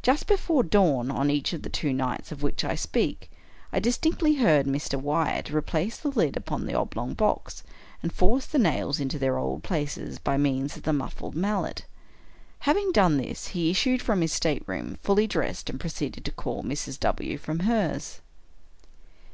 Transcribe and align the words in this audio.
Just 0.00 0.26
before 0.26 0.62
dawn, 0.62 1.10
on 1.10 1.28
each 1.30 1.52
of 1.52 1.60
the 1.60 1.68
two 1.68 1.92
nights 1.92 2.32
of 2.32 2.42
which 2.42 2.64
I 2.64 2.74
speak, 2.74 3.30
I 3.74 3.78
distinctly 3.78 4.36
heard 4.36 4.64
Mr. 4.64 4.98
Wyatt 4.98 5.50
replace 5.52 5.98
the 5.98 6.08
lid 6.08 6.34
upon 6.34 6.64
the 6.64 6.72
oblong 6.72 7.12
box, 7.12 7.62
and 8.02 8.10
force 8.10 8.46
the 8.46 8.58
nails 8.58 9.00
into 9.00 9.18
their 9.18 9.36
old 9.36 9.62
places 9.62 10.18
by 10.18 10.38
means 10.38 10.78
of 10.78 10.84
the 10.84 10.94
muffled 10.94 11.34
mallet. 11.34 11.84
Having 12.60 12.92
done 12.92 13.18
this, 13.18 13.48
he 13.48 13.68
issued 13.70 14.00
from 14.00 14.22
his 14.22 14.32
stateroom, 14.32 14.96
fully 15.02 15.26
dressed, 15.26 15.68
and 15.68 15.78
proceeded 15.78 16.24
to 16.24 16.32
call 16.32 16.62
Mrs. 16.62 16.98
W. 17.00 17.36
from 17.36 17.58
hers. 17.58 18.22